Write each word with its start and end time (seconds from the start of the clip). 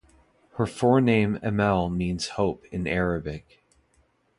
Her 0.53 0.65
forename 0.65 1.39
Amel 1.43 1.87
means 1.91 2.29
"hope" 2.29 2.65
in 2.71 2.87
Arabic. 2.87 3.61